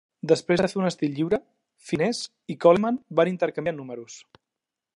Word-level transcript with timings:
Després 0.29 0.61
de 0.61 0.69
fer 0.71 0.79
un 0.83 0.87
estil 0.89 1.11
lliure, 1.17 1.39
Finesse 1.89 2.55
i 2.55 2.57
Coleman 2.65 2.99
van 3.21 3.33
intercanviar 3.33 3.75
números. 3.77 4.17